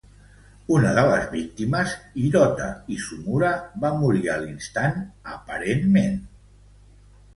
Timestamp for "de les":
0.99-1.25